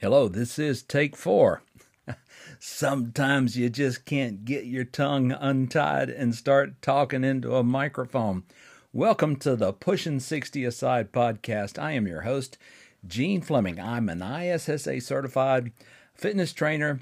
[0.00, 1.62] Hello, this is take four.
[2.58, 8.44] Sometimes you just can't get your tongue untied and start talking into a microphone.
[8.94, 11.78] Welcome to the Pushing 60 Aside podcast.
[11.78, 12.56] I am your host,
[13.06, 13.78] Gene Fleming.
[13.78, 15.70] I'm an ISSA certified
[16.14, 17.00] fitness trainer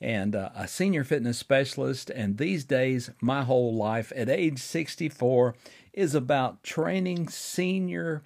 [0.00, 2.08] and uh, a senior fitness specialist.
[2.08, 5.54] And these days, my whole life at age 64
[5.92, 8.22] is about training senior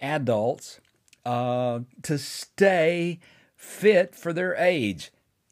[0.00, 0.78] adults
[1.26, 3.18] uh, to stay
[3.64, 5.10] fit for their age.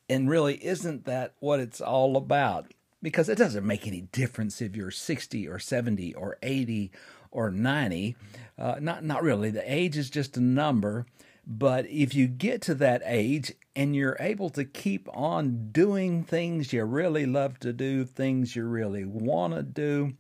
[0.09, 2.73] And really, isn't that what it's all about?
[3.03, 6.93] Because it doesn't make any difference if you're 60 or 70 or 80
[7.31, 8.17] or 90.
[8.59, 9.51] Uh, not, not really.
[9.51, 11.07] The age is just a number.
[11.45, 16.73] But if you get to that age and you're able to keep on doing things
[16.73, 20.13] you really love to do, things you really want to do,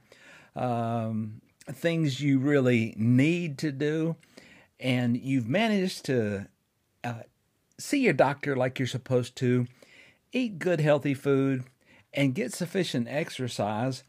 [0.57, 1.41] um,
[1.71, 4.17] things you really need to do,
[4.81, 6.49] and you've managed to
[7.05, 7.23] uh,
[7.79, 9.67] see your doctor like you're supposed to,
[10.33, 11.65] eat good, healthy food,
[12.15, 14.05] and get sufficient exercise,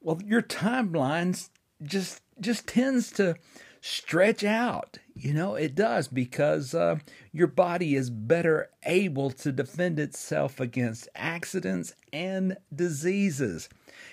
[0.00, 1.50] well, your timelines
[1.82, 3.36] just just tends to
[3.80, 4.98] stretch out.
[5.14, 6.98] You know, it does because uh,
[7.32, 13.68] your body is better able to defend itself against accidents and diseases.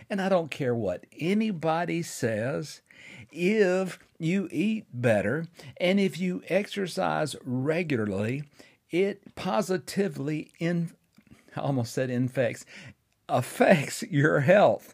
[0.10, 2.82] And I don't care what anybody says,
[3.32, 8.44] if you eat better and if you exercise regularly,
[8.92, 10.92] it positively in
[11.56, 12.66] I almost said infects
[13.28, 14.94] affects your health.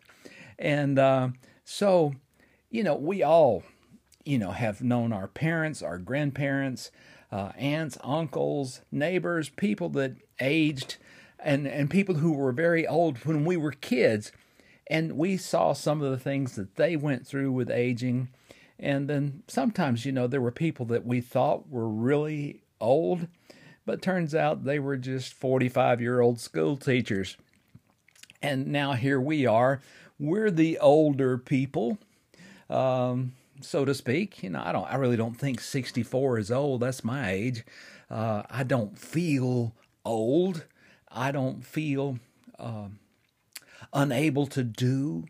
[0.57, 1.29] And uh,
[1.63, 2.13] so,
[2.69, 3.63] you know, we all,
[4.25, 6.91] you know, have known our parents, our grandparents,
[7.31, 10.97] uh, aunts, uncles, neighbors, people that aged,
[11.39, 14.31] and, and people who were very old when we were kids.
[14.89, 18.29] And we saw some of the things that they went through with aging.
[18.79, 23.27] And then sometimes, you know, there were people that we thought were really old
[23.87, 27.37] but turns out they were just 45 year old school teachers.
[28.41, 29.81] And now here we are.
[30.19, 31.97] We're the older people,
[32.69, 33.31] um,
[33.61, 34.43] so to speak.
[34.43, 34.83] You know, I don't.
[34.91, 36.81] I really don't think 64 is old.
[36.81, 37.63] That's my age.
[38.11, 39.73] Uh, I don't feel
[40.03, 40.65] old.
[41.09, 42.19] I don't feel
[42.59, 42.89] uh,
[43.93, 45.25] unable to do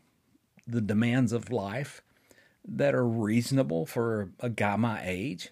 [0.66, 2.01] the demands of life
[2.68, 5.51] that are reasonable for a guy my age.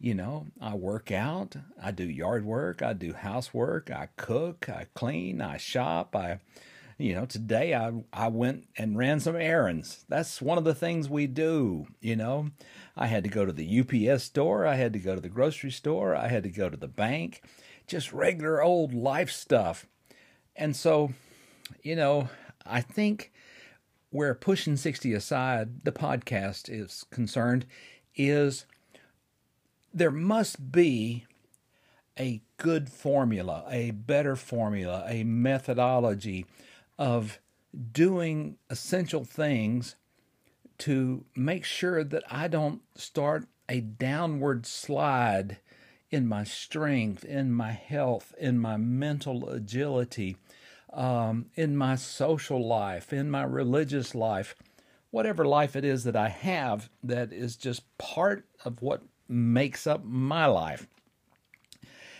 [0.00, 4.86] You know, I work out, I do yard work, I do housework, I cook, I
[4.94, 6.40] clean, I shop, I
[6.98, 10.04] you know, today I I went and ran some errands.
[10.08, 12.50] That's one of the things we do, you know.
[12.96, 15.72] I had to go to the UPS store, I had to go to the grocery
[15.72, 17.42] store, I had to go to the bank,
[17.86, 19.86] just regular old life stuff.
[20.54, 21.12] And so,
[21.82, 22.28] you know,
[22.64, 23.32] I think
[24.10, 27.66] where pushing 60 aside the podcast is concerned
[28.14, 28.66] is
[29.94, 31.24] there must be
[32.18, 36.46] a good formula, a better formula, a methodology
[36.98, 37.38] of
[37.92, 39.94] doing essential things
[40.78, 45.58] to make sure that I don't start a downward slide
[46.10, 50.36] in my strength, in my health, in my mental agility,
[50.92, 54.54] um, in my social life, in my religious life,
[55.10, 60.04] whatever life it is that I have that is just part of what makes up
[60.04, 60.86] my life.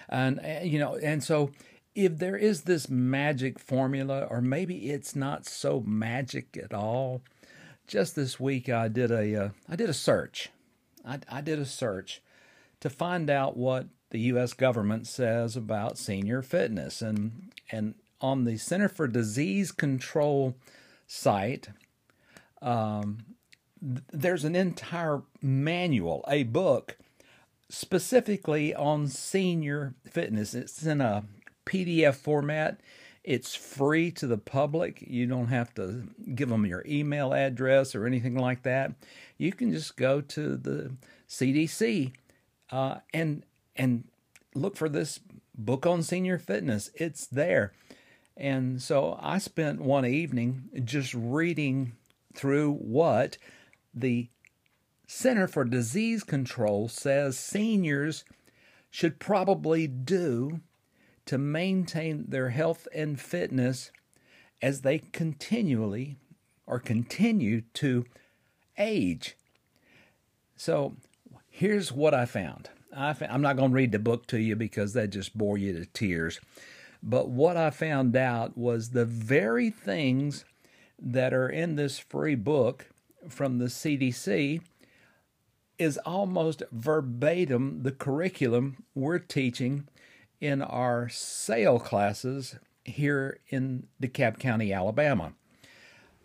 [0.08, 1.50] And, uh, you know, and so
[1.94, 7.22] if there is this magic formula, or maybe it's not so magic at all,
[7.86, 10.50] just this week I did a uh, I did a search.
[11.04, 12.22] I, I did a search
[12.80, 14.52] to find out what the U.S.
[14.52, 20.56] government says about senior fitness, and and on the Center for Disease Control
[21.06, 21.68] site,
[22.62, 23.18] um,
[23.84, 26.96] there's an entire manual, a book
[27.68, 30.54] specifically on senior fitness.
[30.54, 31.24] It's in a
[31.66, 32.80] PDF format.
[33.22, 35.02] It's free to the public.
[35.06, 36.04] You don't have to
[36.34, 38.92] give them your email address or anything like that.
[39.38, 40.92] You can just go to the
[41.28, 42.12] CDC
[42.70, 43.44] uh, and
[43.76, 44.04] and
[44.54, 45.20] look for this
[45.56, 46.90] book on senior fitness.
[46.94, 47.72] It's there.
[48.36, 51.92] And so I spent one evening just reading
[52.34, 53.38] through what
[53.94, 54.28] the
[55.06, 58.24] Center for Disease Control says seniors
[58.90, 60.60] should probably do
[61.26, 63.90] to maintain their health and fitness
[64.62, 66.16] as they continually
[66.66, 68.04] or continue to
[68.78, 69.36] age.
[70.56, 70.96] So
[71.50, 72.70] here's what I found.
[72.96, 75.72] I am not going to read the book to you because that just bore you
[75.72, 76.40] to tears.
[77.02, 80.44] But what I found out was the very things
[80.98, 82.86] that are in this free book
[83.28, 84.60] from the CDC
[85.78, 89.88] is almost verbatim the curriculum we're teaching
[90.40, 95.32] in our SAIL classes here in DeKalb County, Alabama.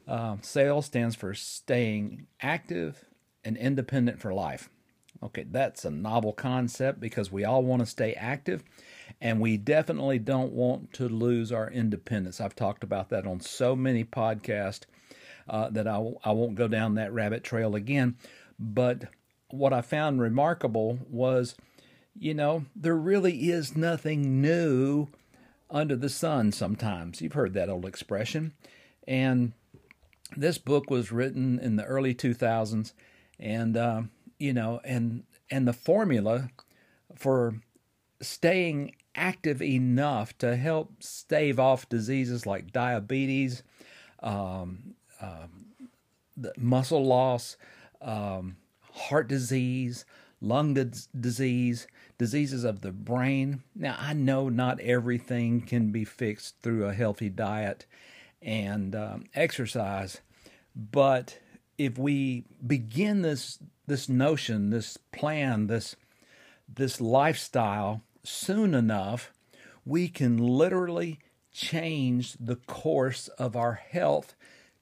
[0.08, 3.06] Uh, SAIL stands for Staying Active
[3.44, 4.70] and Independent for Life.
[5.22, 8.64] Okay, that's a novel concept because we all want to stay active
[9.20, 12.40] and we definitely don't want to lose our independence.
[12.40, 14.86] I've talked about that on so many podcasts
[15.50, 18.16] uh, that I w- I won't go down that rabbit trail again.
[18.60, 19.06] But
[19.50, 21.56] what I found remarkable was,
[22.18, 25.08] you know, there really is nothing new
[25.70, 27.22] under the sun sometimes.
[27.22, 28.54] You've heard that old expression.
[29.08, 29.54] And
[30.36, 32.94] this book was written in the early 2000s.
[33.40, 34.04] And, uh,
[34.38, 36.50] you know, and, and the formula
[37.16, 37.56] for
[38.22, 43.64] staying active enough to help stave off diseases like diabetes,
[44.22, 44.96] um,
[46.58, 47.58] muscle loss,
[48.02, 48.58] um,
[48.94, 50.06] heart disease,
[50.42, 50.74] lung
[51.20, 51.88] disease,
[52.18, 53.64] diseases of the brain.
[53.76, 57.86] Now, I know not everything can be fixed through a healthy diet
[58.42, 60.22] and um, exercise,
[60.76, 61.40] but
[61.78, 65.96] if we begin this this notion, this plan, this
[66.74, 69.34] this lifestyle soon enough,
[69.86, 71.20] we can literally
[71.52, 74.36] change the course of our health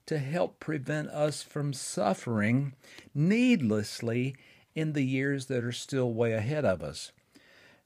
[0.08, 2.72] to help prevent us from suffering
[3.14, 4.34] needlessly
[4.74, 7.12] in the years that are still way ahead of us.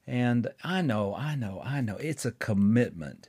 [0.07, 3.27] And I know, I know, I know, it's a commitment,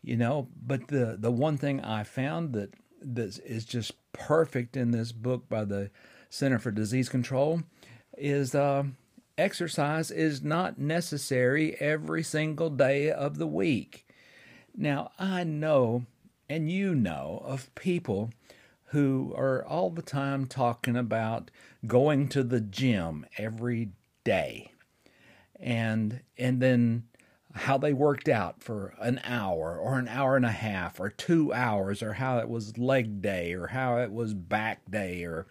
[0.00, 0.46] you know.
[0.64, 2.72] But the the one thing I found that
[3.02, 5.90] that is just perfect in this book by the
[6.28, 7.62] Center for Disease Control
[8.16, 8.84] is uh,
[9.36, 14.06] exercise is not necessary every single day of the week.
[14.76, 16.06] Now, I know,
[16.50, 18.30] and you know, of people
[18.86, 21.48] who are all the time talking about
[21.86, 23.90] going to the gym every
[24.24, 24.72] day.
[25.60, 27.04] And and then
[27.54, 31.52] how they worked out for an hour or an hour and a half or 2
[31.52, 35.46] hours or how it was leg day or how it was back day or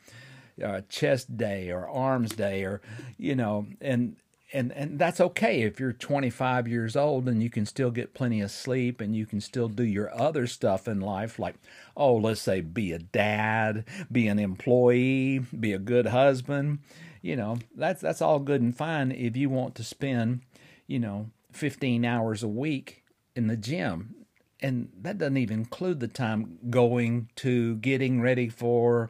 [0.63, 2.81] uh, chest day or arms day or
[3.17, 4.17] you know and
[4.51, 8.41] and and that's okay if you're 25 years old and you can still get plenty
[8.41, 11.55] of sleep and you can still do your other stuff in life like
[11.95, 16.79] oh let's say be a dad be an employee be a good husband
[17.21, 20.41] you know that's that's all good and fine if you want to spend
[20.87, 23.03] you know 15 hours a week
[23.35, 24.15] in the gym.
[24.61, 29.09] And that doesn't even include the time going to getting ready for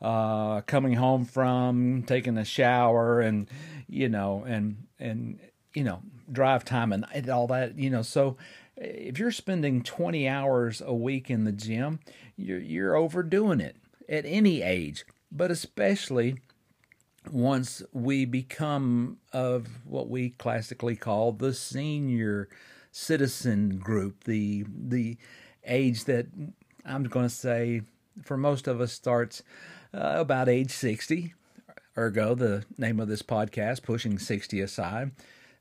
[0.00, 3.48] uh, coming home from, taking a shower, and
[3.88, 5.38] you know, and and
[5.74, 6.00] you know,
[6.30, 7.78] drive time and, all that.
[7.78, 8.36] You know, so
[8.76, 12.00] if you're spending 20 hours a week in the gym,
[12.36, 13.76] you're you're overdoing it
[14.08, 16.36] at any age, but especially
[17.30, 22.48] once we become of what we classically call the senior
[22.92, 25.16] citizen group, the the
[25.66, 26.26] age that
[26.84, 27.82] I'm going to say
[28.22, 29.42] for most of us starts
[29.94, 31.34] uh, about age 60.
[31.98, 35.12] Ergo, the name of this podcast, Pushing 60 Aside.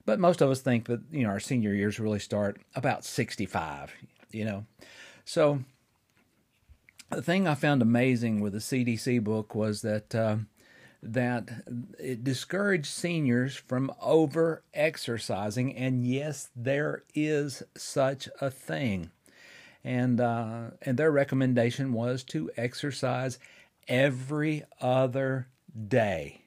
[0.05, 3.93] But most of us think that, you know, our senior years really start about 65,
[4.31, 4.65] you know.
[5.23, 5.61] So
[7.09, 10.37] the thing I found amazing with the CDC book was that uh,
[11.01, 11.49] that
[11.99, 19.11] it discouraged seniors from over exercising, and yes, there is such a thing.
[19.83, 23.37] And uh, and their recommendation was to exercise
[23.87, 25.47] every other
[25.87, 26.41] day.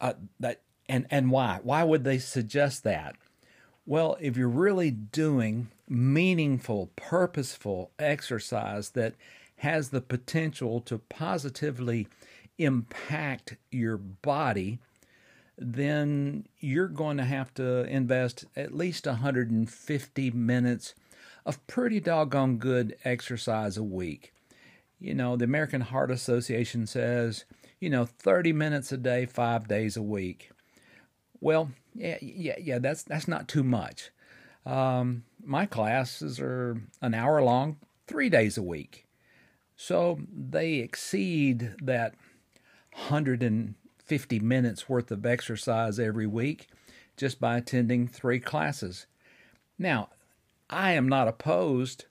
[0.00, 1.60] Uh, that and and why?
[1.62, 3.16] Why would they suggest that?
[3.84, 9.14] Well, if you're really doing meaningful, purposeful exercise that
[9.56, 12.06] has the potential to positively
[12.58, 14.78] impact your body,
[15.56, 20.94] then you're going to have to invest at least 150 minutes
[21.44, 24.32] of pretty doggone good exercise a week
[25.00, 27.44] you know, the American Heart Association says,
[27.80, 30.50] you know, 30 minutes a day, five days a week.
[31.40, 34.10] Well, yeah, yeah, yeah, that's that's not too much.
[34.66, 37.76] Um, my classes are an hour long,
[38.06, 39.06] three days a week.
[39.76, 42.14] So they exceed that
[42.92, 46.68] 150 minutes worth of exercise every week
[47.16, 49.06] just by attending three classes.
[49.78, 50.08] Now,
[50.68, 52.06] I am not opposed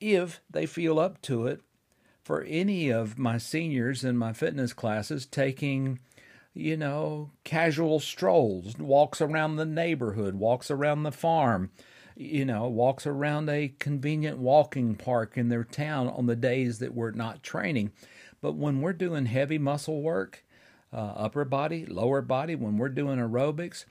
[0.00, 1.62] if they feel up to it
[2.30, 5.98] for any of my seniors in my fitness classes taking
[6.54, 11.72] you know casual strolls walks around the neighborhood walks around the farm
[12.14, 16.94] you know walks around a convenient walking park in their town on the days that
[16.94, 17.90] we're not training
[18.40, 20.44] but when we're doing heavy muscle work
[20.92, 23.86] uh, upper body lower body when we're doing aerobics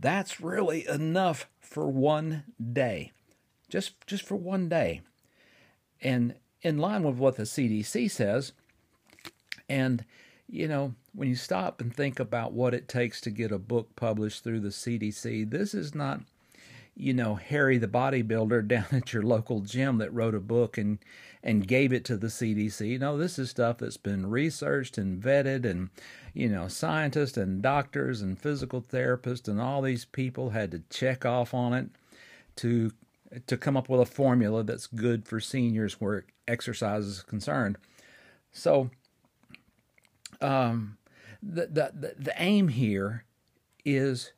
[0.00, 3.12] That's really enough for one day.
[3.68, 5.02] Just just for one day.
[6.00, 8.52] And in line with what the CDC says,
[9.68, 10.04] and
[10.48, 13.94] you know, when you stop and think about what it takes to get a book
[13.96, 16.20] published through the CDC, this is not
[16.94, 20.98] you know, Harry the bodybuilder down at your local gym that wrote a book and
[21.44, 23.00] and gave it to the CDC.
[23.00, 25.90] No, this is stuff that's been researched and vetted and
[26.34, 31.26] you know, scientists and doctors and physical therapists and all these people had to check
[31.26, 31.88] off on it
[32.56, 32.92] to
[33.46, 37.76] to come up with a formula that's good for seniors where exercise is concerned.
[38.52, 38.90] So
[40.40, 40.98] um
[41.42, 43.24] the the the aim here
[43.84, 44.32] is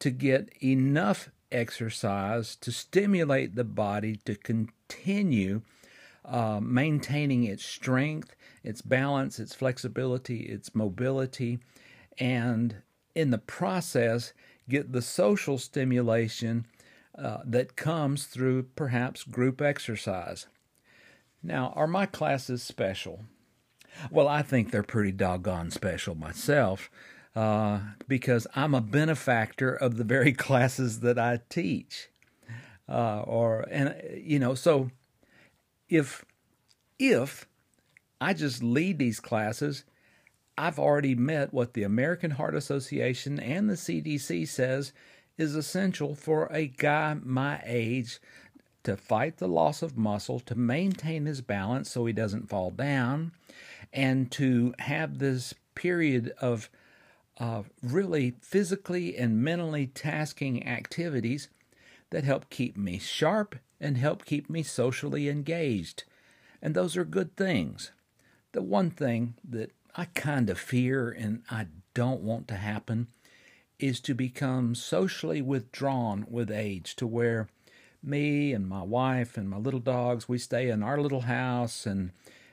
[0.00, 5.62] to get enough exercise to stimulate the body to continue
[6.24, 11.58] uh, maintaining its strength, its balance, its flexibility, its mobility,
[12.18, 12.76] and
[13.14, 14.32] in the process,
[14.68, 16.66] get the social stimulation
[17.18, 20.46] uh, that comes through perhaps group exercise.
[21.42, 23.24] Now, are my classes special?
[24.10, 26.90] Well, I think they're pretty doggone special myself
[27.34, 32.08] uh, because I'm a benefactor of the very classes that I teach.
[32.88, 34.90] Uh, or and you know, so
[35.88, 36.24] if
[36.98, 37.46] if
[38.20, 39.84] I just lead these classes,
[40.56, 44.92] I've already met what the American Heart Association and the CDC says
[45.38, 48.20] is essential for a guy my age
[48.82, 53.32] to fight the loss of muscle, to maintain his balance so he doesn't fall down,
[53.92, 56.68] and to have this period of
[57.38, 61.48] uh, really physically and mentally tasking activities
[62.10, 66.04] that help keep me sharp and help keep me socially engaged.
[66.60, 67.92] And those are good things.
[68.52, 73.08] The one thing that I kind of fear and I don't want to happen
[73.78, 77.48] is to become socially withdrawn with age to where
[78.02, 82.10] me and my wife and my little dogs we stay in our little house and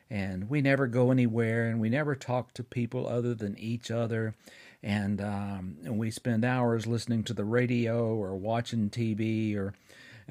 [0.10, 4.36] and we never go anywhere and we never talk to people other than each other
[4.86, 9.74] and, um, and we spend hours listening to the radio or watching TV or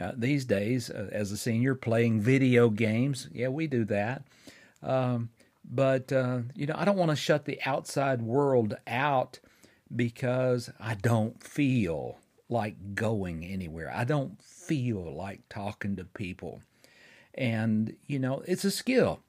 [0.01, 3.29] uh, these days uh, as a senior playing video games.
[3.33, 4.23] Yeah, we do that.
[4.81, 5.31] Um,
[5.65, 9.41] but uh, you know, I don't want to shut the outside world out
[9.97, 13.93] because I don't feel like going anywhere.
[13.95, 16.61] I don't feel like talking to people.
[17.35, 19.21] And you know, it's a skill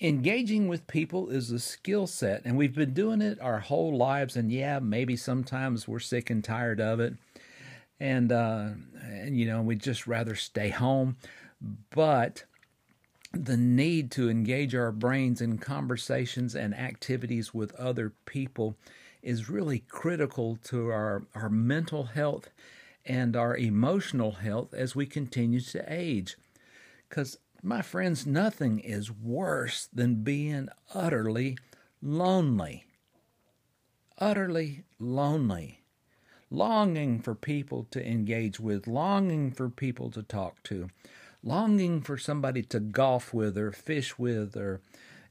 [0.00, 4.36] engaging with people is a skill set and we've been doing it our whole lives
[4.36, 7.14] and yeah maybe sometimes we're sick and tired of it
[7.98, 8.68] and uh
[9.04, 11.16] and you know we'd just rather stay home
[11.90, 12.44] but
[13.32, 18.76] the need to engage our brains in conversations and activities with other people
[19.22, 22.50] is really critical to our our mental health
[23.04, 26.36] and our emotional health as we continue to age
[27.08, 31.58] because my friends, nothing is worse than being utterly
[32.00, 32.84] lonely.
[34.18, 35.82] Utterly lonely.
[36.50, 40.90] Longing for people to engage with, longing for people to talk to,
[41.42, 44.80] longing for somebody to golf with or fish with or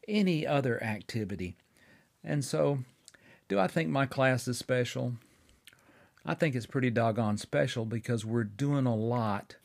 [0.07, 1.55] any other activity.
[2.21, 2.79] And so,
[3.47, 5.13] do I think my class is special?
[6.25, 9.57] I think it's pretty doggone special because we're doing a lot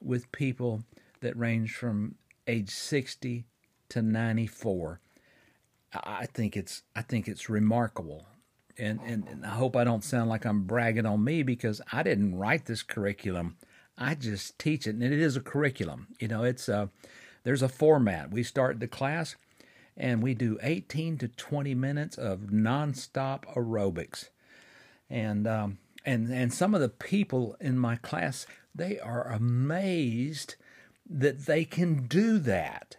[0.00, 0.84] with people
[1.20, 2.14] that range from
[2.46, 3.44] age 60
[3.90, 5.00] to 94.
[5.92, 8.26] I think it's I think it's remarkable.
[8.78, 12.02] And, and, and I hope I don't sound like I'm bragging on me because I
[12.02, 13.56] didn't write this curriculum.
[13.96, 16.08] I just teach it, and it is a curriculum.
[16.18, 16.90] You know, it's a
[17.44, 18.30] there's a format.
[18.30, 19.36] We start the class,
[19.96, 24.28] and we do 18 to 20 minutes of nonstop aerobics,
[25.08, 30.56] and um, and and some of the people in my class they are amazed
[31.08, 32.96] that they can do that.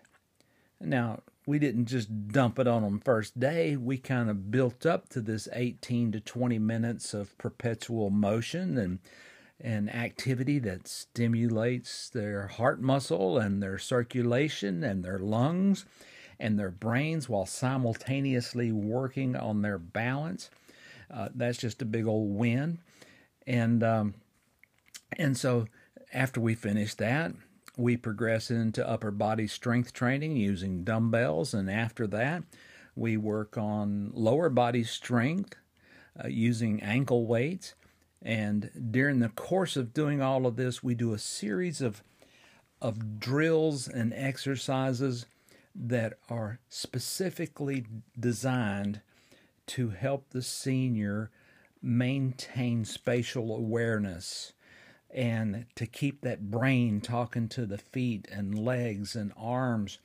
[0.79, 3.77] Now, we didn't just dump it on them first day.
[3.77, 8.99] We kind of built up to this 18 to 20 minutes of perpetual motion and
[9.59, 15.83] and activity that stimulates their heart muscle and their circulation and their lungs
[16.39, 20.49] and their brains while simultaneously working on their balance.
[21.11, 22.79] Uh, that's just a big old win.
[23.45, 24.15] And um,
[25.17, 25.67] and so
[26.13, 27.31] after we finish that,
[27.77, 32.43] we progress into upper body strength training using dumbbells, and after that,
[32.95, 35.55] we work on lower body strength
[36.23, 37.75] uh, using ankle weights.
[38.21, 42.03] And during the course of doing all of this, we do a series of
[42.79, 45.25] of drills and exercises
[45.79, 47.85] that are specifically
[48.19, 49.01] designed
[49.67, 51.29] to help the senior
[51.81, 54.53] maintain spatial awareness
[55.13, 59.99] and to keep that brain talking to the feet and legs and arms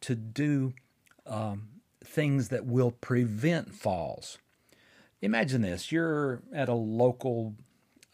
[0.00, 0.72] to do
[1.26, 1.68] um,
[2.02, 4.38] things that will prevent falls.
[5.22, 7.54] Imagine this you're at a local,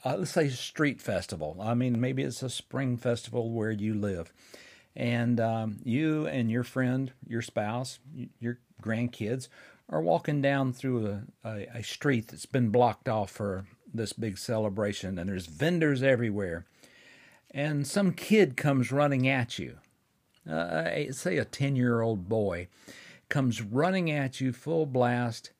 [0.05, 1.57] uh, let's say, street festival.
[1.61, 4.33] I mean, maybe it's a spring festival where you live.
[4.97, 7.99] And um, you and your friend, your spouse,
[8.41, 9.49] your grandkids
[9.89, 11.07] are walking down through
[11.45, 16.03] a, a, a street that's been blocked off for this big celebration, and there's vendors
[16.03, 16.67] everywhere.
[17.51, 19.79] And some kid comes running at you.
[20.51, 22.69] Uh, say a 10 year old boy
[23.29, 25.51] comes running at you full blast,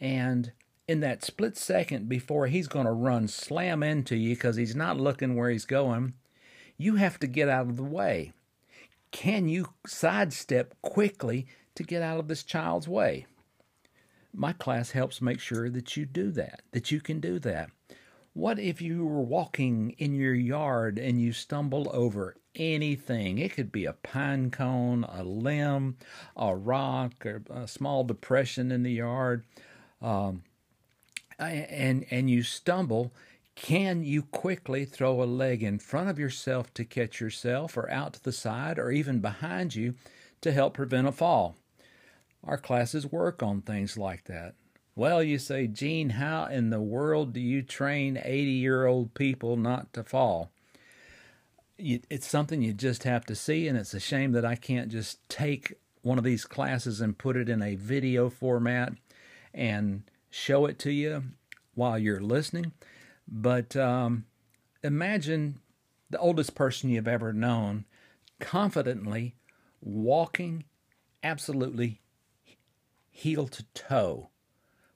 [0.00, 0.52] and
[0.88, 5.00] in that split second before he's going to run slam into you because he's not
[5.00, 6.14] looking where he's going,
[6.76, 8.32] you have to get out of the way.
[9.10, 13.26] Can you sidestep quickly to get out of this child's way?
[14.34, 17.70] My class helps make sure that you do that, that you can do that.
[18.34, 23.38] What if you were walking in your yard and you stumble over anything?
[23.38, 25.96] It could be a pine cone, a limb,
[26.36, 29.44] a rock, a small depression in the yard,
[30.02, 30.42] um,
[31.38, 33.10] and and you stumble.
[33.56, 38.12] Can you quickly throw a leg in front of yourself to catch yourself, or out
[38.12, 39.94] to the side, or even behind you
[40.42, 41.56] to help prevent a fall?
[42.44, 44.54] Our classes work on things like that.
[44.94, 49.56] Well, you say, Gene, how in the world do you train 80 year old people
[49.56, 50.50] not to fall?
[51.78, 55.26] It's something you just have to see, and it's a shame that I can't just
[55.28, 58.92] take one of these classes and put it in a video format
[59.52, 61.24] and show it to you
[61.74, 62.72] while you're listening.
[63.28, 64.26] But um,
[64.82, 65.60] imagine
[66.10, 67.84] the oldest person you've ever known
[68.38, 69.34] confidently
[69.80, 70.64] walking
[71.22, 72.00] absolutely
[73.10, 74.30] heel to toe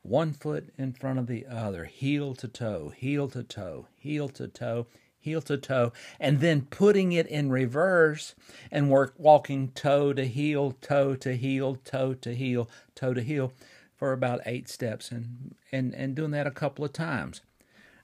[0.03, 4.49] one foot in front of the other, heel to toe, heel to toe, heel to
[4.49, 4.87] toe,
[5.19, 8.35] heel to toe, and then putting it in reverse
[8.71, 13.53] and work walking toe to heel, toe to heel, toe to heel, toe to heel
[13.95, 17.43] for about eight steps and and, and doing that a couple of times.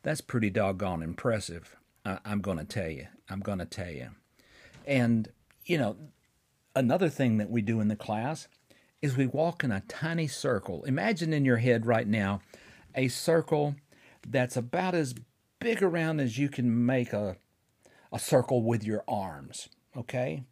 [0.07, 1.75] That's pretty doggone impressive.
[2.05, 3.09] I, I'm going to tell you.
[3.29, 4.11] I'm going to tell you.
[4.87, 5.29] And,
[5.65, 5.97] you know,
[6.77, 8.47] another thing that we do in the class
[9.03, 10.85] is we walk in a tiny circle.
[10.85, 12.41] Imagine in your head right now
[12.95, 13.75] a circle
[14.25, 15.13] that's about as
[15.59, 17.39] big around as you can make a
[18.13, 19.69] a circle with your arms.
[19.97, 20.45] Okay,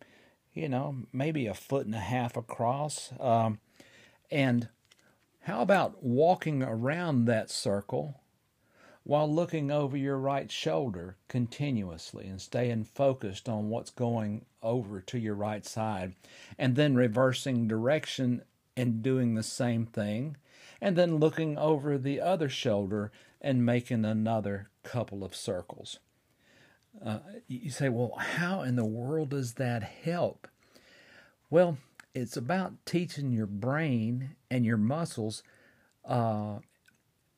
[0.53, 3.12] you know maybe a foot and a half across.
[3.21, 3.61] Um,
[4.33, 4.69] and
[5.43, 8.21] how about walking around that circle
[9.05, 15.19] while looking over your right shoulder continuously and staying focused on what's going over to
[15.19, 16.14] your right side,
[16.59, 18.43] and then reversing direction
[18.77, 20.37] and doing the same thing,
[20.81, 25.99] and then looking over the other shoulder and making another couple of circles.
[27.05, 30.49] Uh, you say, well, how in the world does that help?
[31.51, 31.77] Well,
[32.14, 35.43] it's about teaching your brain and your muscles
[36.05, 36.59] uh,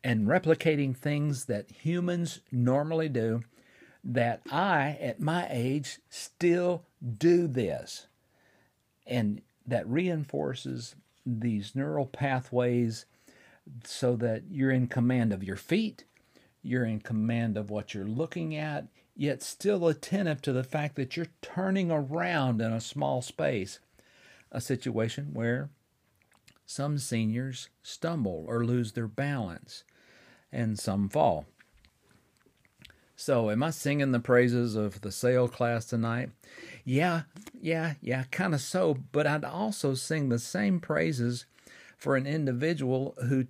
[0.06, 3.42] and replicating things that humans normally do
[4.04, 6.84] that I, at my age, still
[7.18, 8.06] do this.
[9.04, 10.94] And that reinforces
[11.26, 13.06] these neural pathways
[13.82, 16.04] so that you're in command of your feet,
[16.62, 21.16] you're in command of what you're looking at, yet still attentive to the fact that
[21.16, 23.80] you're turning around in a small space.
[24.52, 25.68] A situation where
[26.64, 29.82] some seniors stumble or lose their balance
[30.56, 31.46] and some fall.
[33.14, 36.30] So, am I singing the praises of the sail class tonight?
[36.84, 37.22] Yeah,
[37.60, 38.98] yeah, yeah, kind of so.
[39.12, 41.46] But I'd also sing the same praises
[41.96, 43.46] for an individual who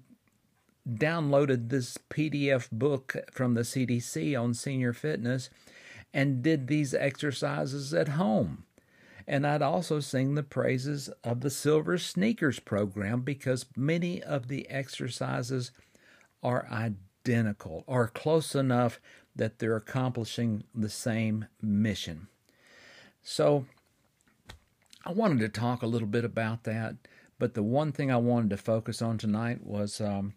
[0.89, 5.51] downloaded this PDF book from the CDC on senior fitness
[6.15, 8.65] and did these exercises at home.
[9.27, 14.71] And I'd also sing the praises of the Silver Sneakers program because many of the
[14.71, 15.73] exercises
[16.47, 19.01] are identical or close enough
[19.35, 22.29] that they're accomplishing the same mission.
[23.23, 23.67] So,
[25.05, 26.95] I wanted to talk a little bit about that,
[27.39, 30.35] but the one thing I wanted to focus on tonight was um,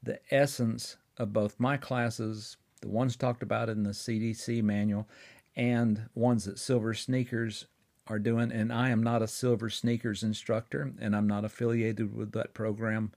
[0.00, 5.08] the essence of both my classes, the ones talked about in the CDC manual,
[5.56, 7.66] and ones that Silver Sneakers
[8.06, 8.52] are doing.
[8.52, 13.12] And I am not a Silver Sneakers instructor, and I'm not affiliated with that program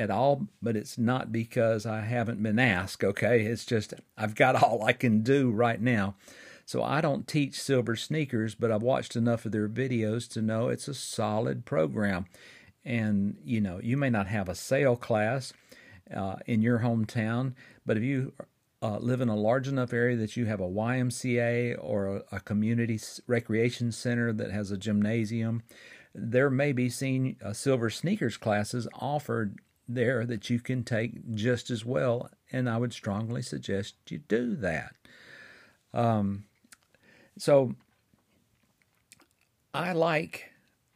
[0.00, 3.42] at all, but it's not because I haven't been asked, okay?
[3.42, 6.16] It's just I've got all I can do right now.
[6.64, 10.68] So I don't teach silver sneakers, but I've watched enough of their videos to know
[10.68, 12.26] it's a solid program.
[12.84, 15.52] And you know, you may not have a sail class,
[16.14, 17.54] uh, in your hometown.
[17.86, 18.32] But if you
[18.82, 22.40] uh, live in a large enough area that you have a YMCA or a, a
[22.40, 25.62] community recreation center that has a gymnasium,
[26.14, 29.58] there may be seen uh, silver sneakers classes offered
[29.94, 34.54] there that you can take just as well, and I would strongly suggest you do
[34.56, 34.94] that.
[35.92, 36.44] Um,
[37.36, 37.74] so
[39.74, 40.50] I like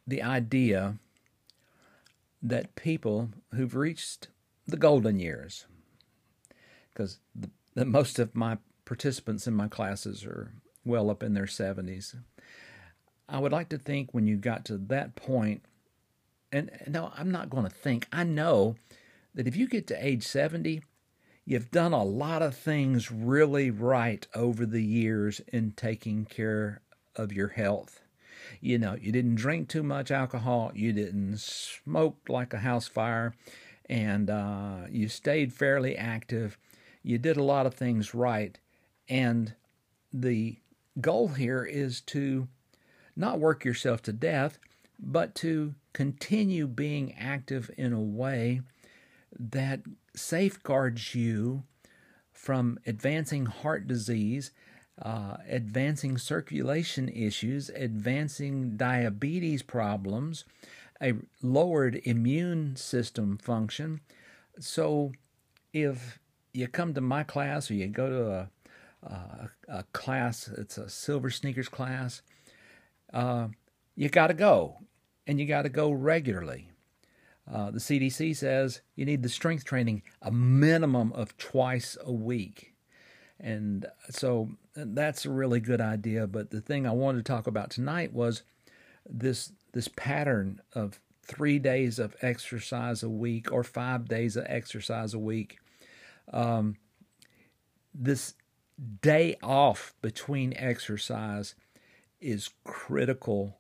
[0.07, 0.99] the idea
[2.43, 4.29] that people who've reached
[4.67, 5.67] the golden years,
[6.93, 7.19] because
[7.75, 10.53] most of my participants in my classes are
[10.85, 12.15] well up in their 70s.
[13.29, 15.65] I would like to think when you got to that point,
[16.55, 18.77] and no, I'm not going to think, I know
[19.35, 20.83] that if you get to age 70,
[21.45, 26.81] you've done a lot of things really right over the years in taking care
[27.17, 28.01] of your health.
[28.61, 33.35] You know, you didn't drink too much alcohol, you didn't smoke like a house fire,
[33.91, 36.57] and uh, you stayed fairly active.
[37.03, 38.57] You did a lot of things right.
[39.09, 39.55] And
[40.13, 40.59] the
[41.01, 42.47] goal here is to
[43.17, 44.61] not work yourself to death,
[45.01, 48.61] but to continue being active in a way
[49.39, 49.81] that
[50.15, 51.63] safeguards you
[52.33, 54.51] from advancing heart disease,
[55.01, 60.45] uh, advancing circulation issues, advancing diabetes problems,
[61.01, 64.01] a lowered immune system function.
[64.59, 65.13] So,
[65.73, 66.21] if
[66.53, 68.49] you come to my class or you go to
[69.03, 72.23] a, a, class, it's a silver sneakers class,
[73.13, 73.49] uh,
[73.97, 74.79] you got to go
[75.27, 76.69] and you got to go regularly.
[77.51, 82.75] Uh, the CDC says you need the strength training a minimum of twice a week.
[83.39, 86.27] And so that's a really good idea.
[86.27, 88.43] But the thing I wanted to talk about tonight was
[89.07, 95.15] this this pattern of three days of exercise a week or five days of exercise
[95.15, 95.59] a week.
[96.33, 96.77] Um,
[97.93, 98.35] this
[99.03, 101.55] day off between exercise
[102.21, 103.59] is critical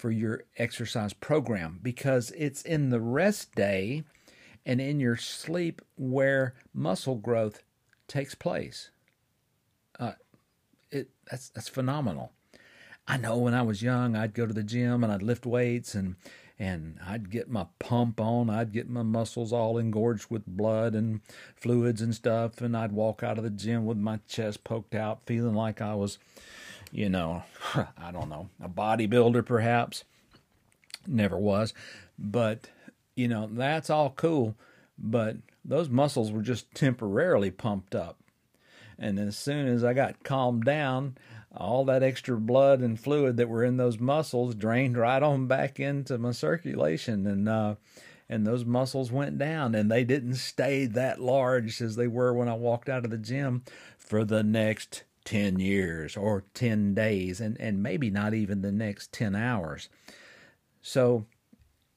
[0.00, 4.02] for your exercise program because it's in the rest day
[4.64, 7.62] and in your sleep where muscle growth
[8.08, 8.90] takes place.
[9.98, 10.12] Uh,
[10.90, 12.32] it that's that's phenomenal.
[13.06, 15.94] I know when I was young, I'd go to the gym and I'd lift weights
[15.94, 16.16] and
[16.58, 18.48] and I'd get my pump on.
[18.48, 21.20] I'd get my muscles all engorged with blood and
[21.56, 25.26] fluids and stuff, and I'd walk out of the gym with my chest poked out,
[25.26, 26.18] feeling like I was
[26.92, 27.42] you know,
[27.74, 30.04] I don't know, a bodybuilder perhaps.
[31.06, 31.72] Never was.
[32.18, 32.68] But,
[33.16, 34.54] you know, that's all cool.
[34.98, 38.18] But those muscles were just temporarily pumped up.
[38.98, 41.16] And as soon as I got calmed down,
[41.56, 45.80] all that extra blood and fluid that were in those muscles drained right on back
[45.80, 47.26] into my circulation.
[47.26, 47.76] And, uh,
[48.28, 52.48] and those muscles went down and they didn't stay that large as they were when
[52.48, 53.64] I walked out of the gym
[53.98, 59.12] for the next 10 years or 10 days and, and maybe not even the next
[59.12, 59.88] 10 hours.
[60.82, 61.26] So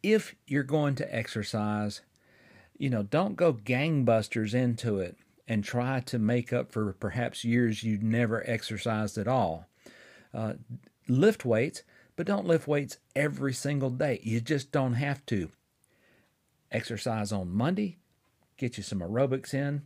[0.02, 2.02] if you're going to exercise,
[2.78, 7.84] you know, don't go gangbusters into it and try to make up for perhaps years
[7.84, 9.68] you never exercised at all.
[10.34, 10.54] Uh,
[11.08, 11.84] lift weights,
[12.16, 14.20] but don't lift weights every single day.
[14.24, 15.50] You just don't have to.
[16.72, 17.98] Exercise on Monday,
[18.58, 19.84] get you some aerobics in,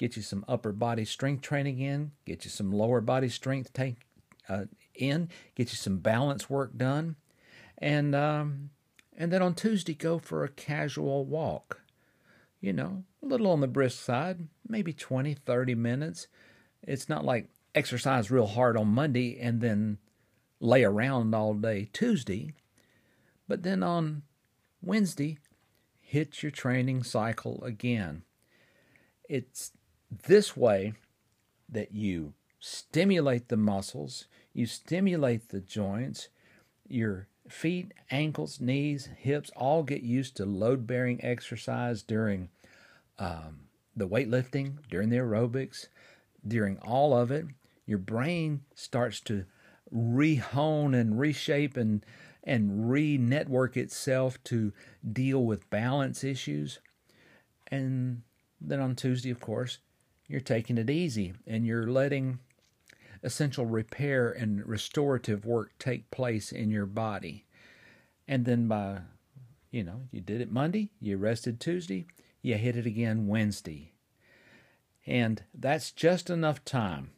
[0.00, 3.98] get you some upper body strength training in, get you some lower body strength take,
[4.48, 7.16] uh, in, get you some balance work done,
[7.76, 8.70] and um,
[9.14, 11.82] and then on Tuesday go for a casual walk.
[12.62, 16.28] You know, a little on the brisk side, maybe 20, 30 minutes.
[16.82, 19.98] It's not like exercise real hard on Monday and then
[20.60, 22.52] lay around all day Tuesday.
[23.48, 24.22] But then on
[24.82, 25.38] Wednesday,
[26.00, 28.24] hit your training cycle again.
[29.26, 29.72] It's
[30.26, 30.94] this way
[31.68, 36.28] that you stimulate the muscles, you stimulate the joints,
[36.88, 42.48] your feet, ankles, knees, hips all get used to load bearing exercise during
[43.18, 43.60] um,
[43.96, 45.88] the weightlifting, during the aerobics,
[46.46, 47.46] during all of it.
[47.86, 49.44] Your brain starts to
[49.92, 52.04] rehone and reshape and
[52.42, 54.72] and re-network itself to
[55.12, 56.78] deal with balance issues.
[57.66, 58.22] And
[58.58, 59.78] then on Tuesday, of course,
[60.30, 62.38] you're taking it easy and you're letting
[63.20, 67.44] essential repair and restorative work take place in your body.
[68.28, 69.00] And then by,
[69.72, 72.06] you know, you did it Monday, you rested Tuesday,
[72.42, 73.92] you hit it again Wednesday.
[75.04, 77.10] And that's just enough time.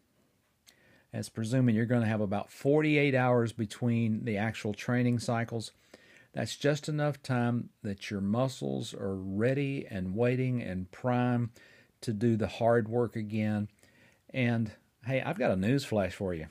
[1.13, 5.73] As presuming you're going to have about 48 hours between the actual training cycles.
[6.33, 11.51] That's just enough time that your muscles are ready and waiting and prime
[12.03, 13.69] to do the hard work again.
[14.31, 14.71] And
[15.05, 16.47] hey, I've got a news flash for you.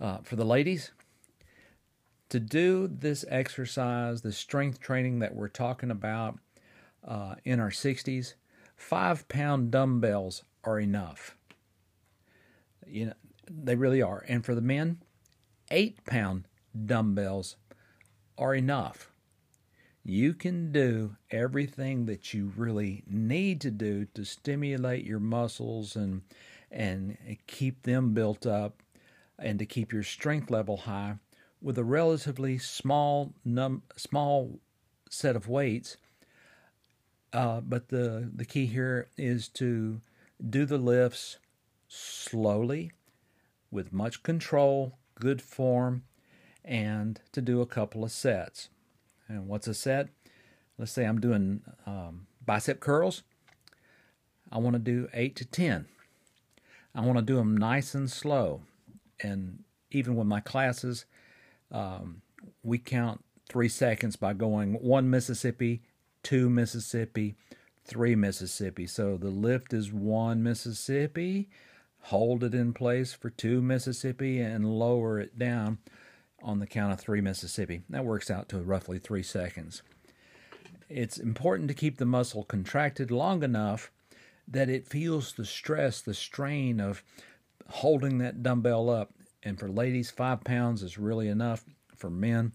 [0.00, 0.92] Uh, for the ladies,
[2.28, 6.38] to do this exercise, the strength training that we're talking about
[7.06, 8.34] uh, in our 60s,
[8.76, 11.36] five pound dumbbells are enough.
[12.86, 13.12] You know,
[13.48, 14.24] they really are.
[14.28, 14.98] And for the men,
[15.70, 16.48] eight pound
[16.84, 17.56] dumbbells
[18.36, 19.10] are enough.
[20.06, 26.22] You can do everything that you really need to do to stimulate your muscles and
[26.70, 28.82] and keep them built up
[29.38, 31.16] and to keep your strength level high
[31.62, 34.60] with a relatively small num small
[35.08, 35.96] set of weights.
[37.32, 40.02] Uh, but the the key here is to
[40.50, 41.38] do the lifts
[41.88, 42.92] slowly,
[43.70, 46.02] with much control, good form,
[46.62, 48.68] and to do a couple of sets.
[49.28, 50.08] And what's a set?
[50.78, 53.22] Let's say I'm doing um, bicep curls.
[54.50, 55.86] I want to do eight to ten.
[56.94, 58.62] I want to do them nice and slow.
[59.20, 61.06] And even with my classes,
[61.72, 62.22] um,
[62.62, 65.82] we count three seconds by going one Mississippi,
[66.22, 67.34] two Mississippi,
[67.84, 68.86] three Mississippi.
[68.86, 71.48] So the lift is one Mississippi,
[72.02, 75.78] hold it in place for two Mississippi, and lower it down
[76.44, 77.82] on the count of three Mississippi.
[77.88, 79.82] That works out to roughly three seconds.
[80.88, 83.90] It's important to keep the muscle contracted long enough
[84.46, 87.02] that it feels the stress, the strain of
[87.68, 89.14] holding that dumbbell up.
[89.42, 91.64] And for ladies, five pounds is really enough.
[91.96, 92.52] For men,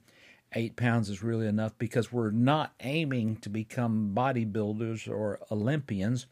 [0.53, 6.27] eight pounds is really enough because we're not aiming to become bodybuilders or Olympians.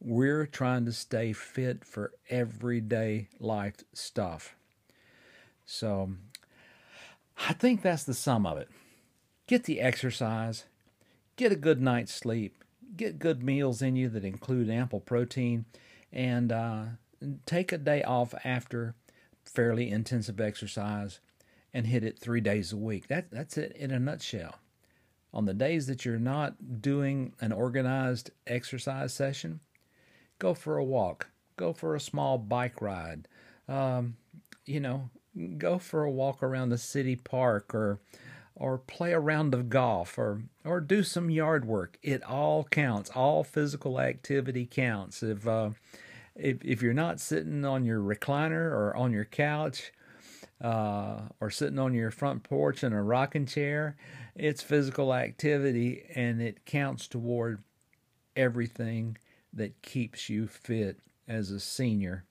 [0.00, 4.54] We're trying to stay fit for everyday life stuff.
[5.64, 6.12] So
[7.36, 8.68] I think that's the sum of it.
[9.46, 10.64] Get the exercise,
[11.36, 12.64] get a good night's sleep,
[12.96, 15.66] get good meals in you that include ample protein,
[16.12, 16.84] and uh,
[17.44, 18.94] take a day off after
[19.44, 21.20] fairly intensive exercise
[21.72, 23.08] and hit it three days a week.
[23.08, 24.56] That, that's it in a nutshell.
[25.32, 29.60] On the days that you're not doing an organized exercise session,
[30.38, 33.28] go for a walk, go for a small bike ride.
[33.68, 34.16] Um,
[34.64, 35.10] you know,
[35.58, 38.00] go for a walk around the city park or
[38.54, 41.98] or play a round of golf or or do some yard work.
[42.02, 43.10] It all counts.
[43.10, 45.22] All physical activity counts.
[45.22, 45.70] If uh,
[46.34, 49.92] if if you're not sitting on your recliner or on your couch
[50.60, 53.96] uh, or sitting on your front porch in a rocking chair,
[54.34, 57.62] it's physical activity and it counts toward
[58.34, 59.16] everything
[59.52, 62.24] that keeps you fit as a senior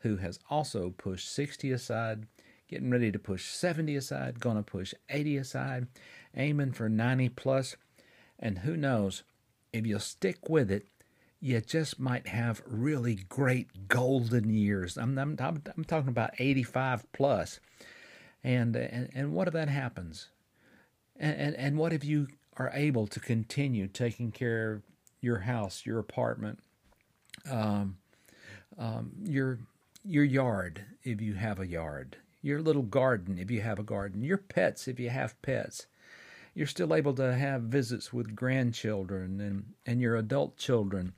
[0.00, 2.26] who has also pushed 60 aside
[2.70, 5.88] getting ready to push 70 aside, going to push 80 aside,
[6.36, 7.76] aiming for 90 plus.
[8.38, 9.24] and who knows,
[9.72, 10.86] if you'll stick with it,
[11.40, 14.96] you just might have really great golden years.
[14.96, 17.58] I'm, I'm, I'm talking about 85 plus.
[18.44, 20.28] And, and, and what if that happens?
[21.16, 24.82] And, and, and what if you are able to continue taking care of
[25.20, 26.60] your house, your apartment,
[27.50, 27.96] um,
[28.78, 29.58] um, your,
[30.04, 34.22] your yard, if you have a yard, your little garden if you have a garden,
[34.22, 35.86] your pets if you have pets.
[36.54, 41.12] You're still able to have visits with grandchildren and, and your adult children,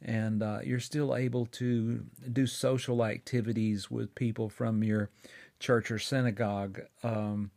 [0.00, 5.10] and uh, you're still able to do social activities with people from your
[5.60, 6.80] church or synagogue.
[7.02, 7.50] Um,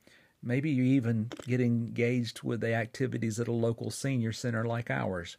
[0.44, 5.38] maybe you even get engaged with the activities at a local senior center like ours.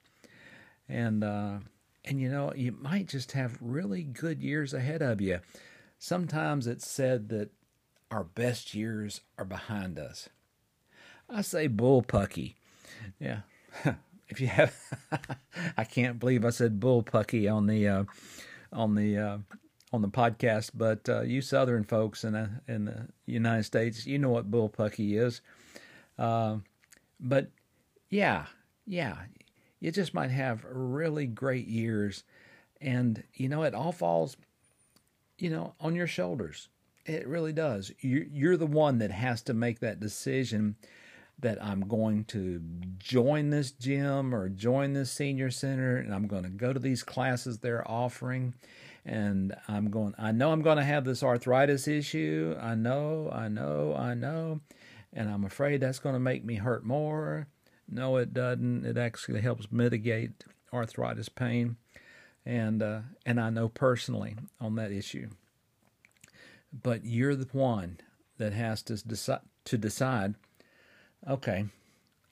[0.89, 1.59] And uh,
[2.05, 5.41] and you know, you might just have really good years ahead of you.
[5.99, 7.51] Sometimes it's said that
[8.13, 10.29] our best years are behind us.
[11.29, 12.55] I say bullpucky.
[13.19, 13.41] Yeah.
[14.29, 14.75] if you have
[15.77, 18.05] I can't believe I said bullpucky on the uh,
[18.73, 19.39] on the uh,
[19.93, 24.19] on the podcast, but uh, you southern folks in the, in the United States, you
[24.19, 25.41] know what bullpucky is.
[26.19, 26.59] Uh,
[27.19, 27.49] but
[28.11, 28.47] yeah,
[28.87, 29.17] yeah,
[29.81, 32.25] you just might have really great years
[32.83, 34.37] and you know it all falls
[35.39, 36.69] you know on your shoulders
[37.05, 37.93] it really does.
[38.01, 40.77] You're the one that has to make that decision
[41.41, 42.63] that I'm going to
[42.99, 47.03] join this gym or join this senior center and I'm going to go to these
[47.03, 48.55] classes they're offering
[49.05, 52.57] and I'm going I know I'm going to have this arthritis issue.
[52.61, 54.61] I know, I know, I know.
[55.13, 57.49] And I'm afraid that's going to make me hurt more.
[57.89, 58.87] No, it doesn't.
[58.87, 61.77] It actually helps mitigate arthritis pain.
[62.47, 65.29] And uh, and I know personally on that issue
[66.73, 67.99] but you're the one
[68.39, 70.35] that has to decide to decide
[71.29, 71.67] okay,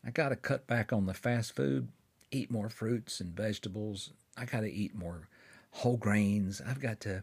[0.05, 1.89] I got to cut back on the fast food,
[2.33, 4.11] eat more fruits and vegetables.
[4.37, 5.29] I got to eat more
[5.71, 6.61] whole grains.
[6.67, 7.23] I've got to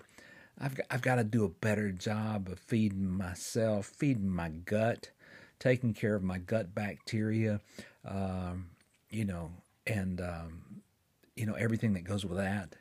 [0.60, 5.12] I've got, I've got to do a better job of feeding myself, feeding my gut,
[5.60, 7.62] taking care of my gut bacteria,
[8.06, 8.70] um,
[9.10, 9.52] you know,
[9.86, 10.82] and um,
[11.36, 12.76] you know everything that goes with that.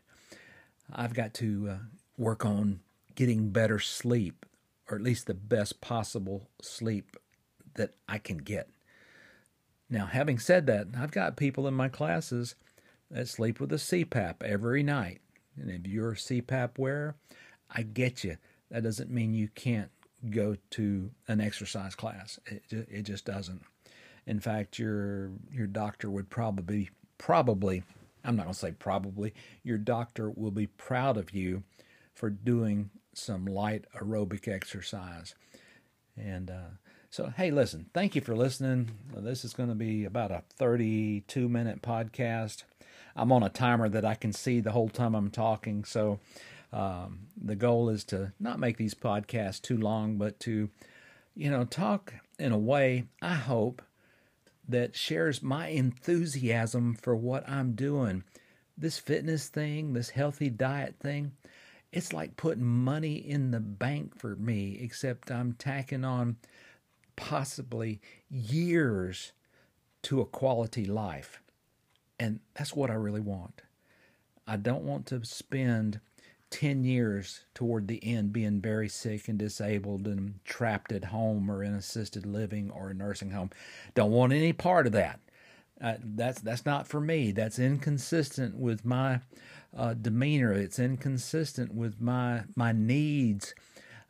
[0.92, 1.78] I've got to uh,
[2.16, 2.80] work on
[3.16, 4.46] getting better sleep,
[4.88, 7.16] or at least the best possible sleep
[7.74, 8.70] that I can get.
[9.90, 12.54] Now, having said that, I've got people in my classes
[13.10, 15.20] that sleep with a CPAP every night.
[15.56, 17.16] And if you're a CPAP wearer,
[17.70, 18.36] I get you.
[18.70, 19.90] That doesn't mean you can't
[20.30, 22.38] go to an exercise class.
[22.46, 23.62] It, it just doesn't.
[24.26, 27.84] In fact, your your doctor would probably probably
[28.24, 31.62] I'm not going to say probably your doctor will be proud of you
[32.12, 35.34] for doing some light aerobic exercise.
[36.16, 36.70] And uh,
[37.10, 38.90] so, hey, listen, thank you for listening.
[39.14, 42.64] This is going to be about a 32 minute podcast.
[43.14, 45.84] I'm on a timer that I can see the whole time I'm talking.
[45.84, 46.20] So,
[46.72, 50.68] um, the goal is to not make these podcasts too long, but to,
[51.34, 53.82] you know, talk in a way, I hope,
[54.68, 58.24] that shares my enthusiasm for what I'm doing.
[58.76, 61.32] This fitness thing, this healthy diet thing,
[61.96, 66.36] it's like putting money in the bank for me, except I'm tacking on
[67.16, 69.32] possibly years
[70.02, 71.40] to a quality life.
[72.20, 73.62] And that's what I really want.
[74.46, 76.00] I don't want to spend
[76.50, 81.64] 10 years toward the end being very sick and disabled and trapped at home or
[81.64, 83.48] in assisted living or a nursing home.
[83.94, 85.18] Don't want any part of that.
[85.80, 87.32] Uh, that's that's not for me.
[87.32, 89.20] That's inconsistent with my
[89.76, 90.52] uh, demeanor.
[90.52, 93.54] It's inconsistent with my my needs.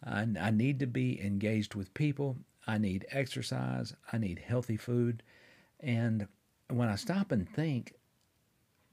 [0.04, 2.36] I, I need to be engaged with people.
[2.66, 3.94] I need exercise.
[4.12, 5.22] I need healthy food.
[5.80, 6.28] And
[6.68, 7.94] when I stop and think,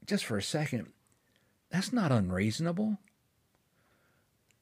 [0.05, 0.87] just for a second,
[1.69, 2.97] that's not unreasonable.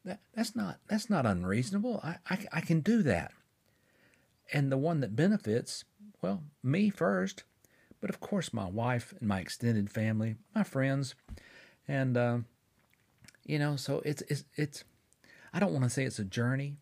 [0.04, 2.02] That, that's not that's not unreasonable.
[2.04, 3.32] I, I, I can do that.
[4.54, 5.86] And the one that benefits,
[6.21, 7.43] well, me first,
[8.01, 11.15] but of course my wife and my extended family, my friends,
[11.87, 12.39] and uh,
[13.45, 14.83] you know, so it's it's it's.
[15.53, 16.77] I don't want to say it's a journey,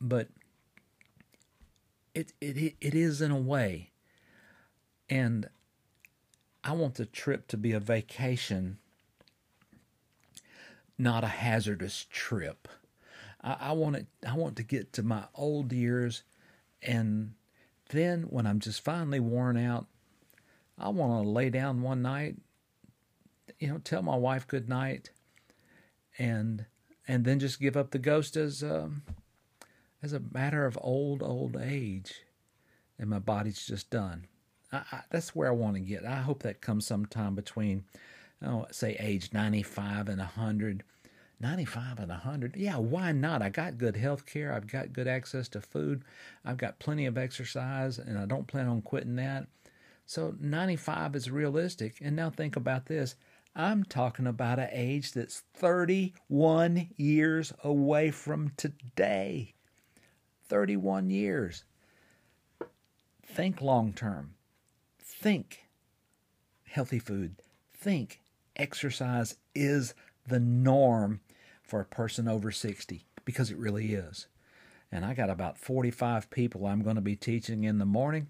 [0.00, 0.28] but
[2.14, 3.90] it it it is in a way.
[5.08, 5.48] And
[6.62, 8.78] I want the trip to be a vacation
[11.00, 12.68] not a hazardous trip.
[13.42, 14.06] I, I want it.
[14.26, 16.22] I want to get to my old years,
[16.82, 17.32] and
[17.88, 19.86] then when I'm just finally worn out,
[20.80, 22.36] I want to lay down one night,
[23.58, 25.10] you know, tell my wife good night,
[26.18, 26.64] and
[27.06, 29.02] and then just give up the ghost as um,
[30.02, 32.22] as a matter of old old age,
[32.98, 34.26] and my body's just done.
[34.72, 36.06] I, I, that's where I want to get.
[36.06, 37.84] I hope that comes sometime between
[38.44, 40.84] oh, say age 95 and 100.
[41.42, 42.54] 95 and 100.
[42.56, 43.40] Yeah, why not?
[43.40, 44.52] I got good health care.
[44.52, 46.04] I've got good access to food.
[46.44, 49.46] I've got plenty of exercise, and I don't plan on quitting that.
[50.10, 51.98] So 95 is realistic.
[52.00, 53.14] And now think about this.
[53.54, 59.54] I'm talking about an age that's 31 years away from today.
[60.48, 61.62] 31 years.
[63.24, 64.34] Think long term.
[64.98, 65.66] Think
[66.64, 67.36] healthy food.
[67.72, 68.20] Think
[68.56, 69.94] exercise is
[70.26, 71.20] the norm
[71.62, 74.26] for a person over 60 because it really is.
[74.90, 78.26] And I got about 45 people I'm going to be teaching in the morning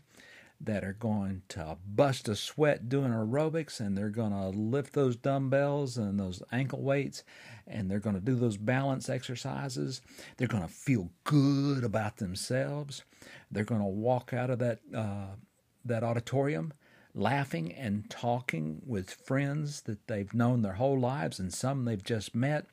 [0.61, 5.17] that are going to bust a sweat doing aerobics and they're going to lift those
[5.17, 7.25] dumbbells and those ankle weights
[7.67, 10.03] and they're going to do those balance exercises.
[10.37, 13.05] They're going to feel good about themselves.
[13.51, 15.37] They're going to walk out of that uh,
[15.85, 16.75] that auditorium
[17.15, 22.35] laughing and talking with friends that they've known their whole lives and some they've just
[22.35, 22.67] met,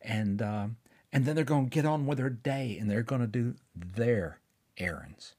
[0.00, 0.68] and uh,
[1.12, 3.54] and then they're going to get on with their day and they're going to do
[3.74, 4.40] their
[4.76, 5.34] errands.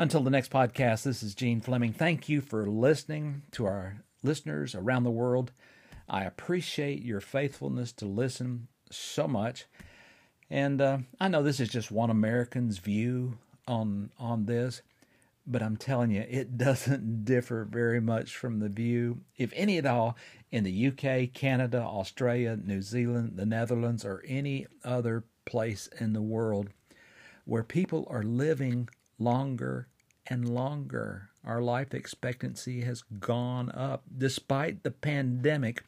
[0.00, 1.92] Until the next podcast, this is Gene Fleming.
[1.92, 5.52] Thank you for listening to our listeners around the world.
[6.08, 9.66] I appreciate your faithfulness to listen so much.
[10.48, 13.36] And uh, I know this is just one American's view
[13.68, 14.80] on on this,
[15.46, 19.84] but I'm telling you, it doesn't differ very much from the view, if any at
[19.84, 20.16] all,
[20.50, 26.22] in the UK, Canada, Australia, New Zealand, the Netherlands, or any other place in the
[26.22, 26.70] world
[27.44, 28.88] where people are living
[29.20, 29.86] longer
[30.26, 31.30] and longer.
[31.44, 34.02] Our life expectancy has gone up.
[34.16, 35.84] Despite the pandemic,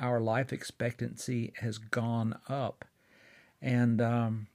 [0.00, 2.84] our life expectancy has gone up.
[3.62, 4.46] And, um,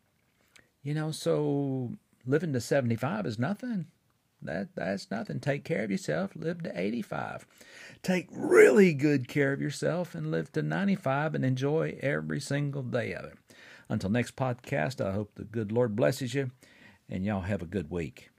[0.84, 1.94] you know, so
[2.26, 3.88] living to 75 is nothing.
[4.42, 5.42] that that's nothing.
[5.42, 7.46] Take care of yourself, live to 85.
[8.02, 13.14] Take really good care of yourself and live to 95 and enjoy every single day
[13.14, 13.38] of it.
[13.90, 16.52] Until next podcast, I hope the good Lord blesses you
[17.10, 18.30] and y'all have a good week.